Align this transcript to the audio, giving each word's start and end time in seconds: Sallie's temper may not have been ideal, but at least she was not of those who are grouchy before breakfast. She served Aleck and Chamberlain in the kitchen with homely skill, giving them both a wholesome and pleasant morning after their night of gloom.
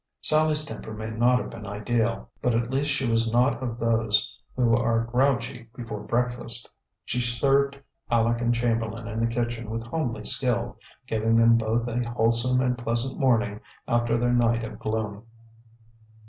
Sallie's 0.19 0.65
temper 0.65 0.95
may 0.95 1.11
not 1.11 1.37
have 1.37 1.51
been 1.51 1.67
ideal, 1.67 2.27
but 2.41 2.55
at 2.55 2.71
least 2.71 2.89
she 2.89 3.07
was 3.07 3.31
not 3.31 3.61
of 3.61 3.77
those 3.79 4.35
who 4.55 4.75
are 4.75 5.03
grouchy 5.03 5.69
before 5.75 5.99
breakfast. 5.99 6.67
She 7.05 7.21
served 7.21 7.79
Aleck 8.09 8.41
and 8.41 8.51
Chamberlain 8.51 9.07
in 9.07 9.19
the 9.19 9.27
kitchen 9.27 9.69
with 9.69 9.83
homely 9.85 10.25
skill, 10.25 10.79
giving 11.05 11.35
them 11.35 11.55
both 11.55 11.87
a 11.87 12.09
wholesome 12.09 12.61
and 12.61 12.75
pleasant 12.79 13.19
morning 13.19 13.59
after 13.87 14.17
their 14.17 14.33
night 14.33 14.63
of 14.63 14.79
gloom. 14.79 15.23